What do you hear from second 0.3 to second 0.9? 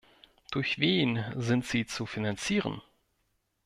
Durch